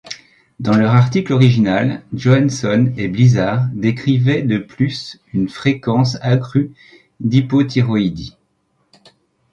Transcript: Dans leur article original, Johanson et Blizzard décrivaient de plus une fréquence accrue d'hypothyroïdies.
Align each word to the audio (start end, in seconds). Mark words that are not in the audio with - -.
Dans 0.59 0.75
leur 0.75 0.95
article 0.95 1.31
original, 1.31 2.01
Johanson 2.15 2.91
et 2.97 3.07
Blizzard 3.07 3.67
décrivaient 3.71 4.41
de 4.41 4.57
plus 4.57 5.19
une 5.31 5.47
fréquence 5.47 6.17
accrue 6.21 6.71
d'hypothyroïdies. 7.19 8.35